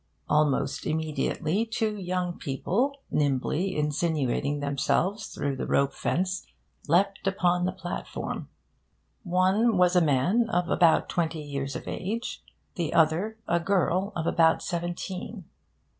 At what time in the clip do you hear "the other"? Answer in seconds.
12.73-13.37